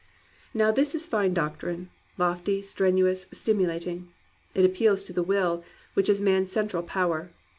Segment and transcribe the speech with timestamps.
[0.51, 4.07] Now this is fine doctrine, lofty, strenuous, stimulat ing.
[4.55, 7.29] It appeals to the will, which is man's central power.